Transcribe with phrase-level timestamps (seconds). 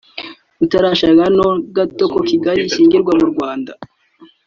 [0.63, 1.45] utarashakaga na
[1.75, 3.71] gato ko Kigeli ashyingurwa mu Rwanda